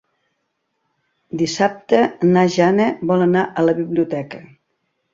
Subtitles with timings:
[1.41, 2.01] Dissabte
[2.33, 4.47] na Jana vol anar a la biblioteca.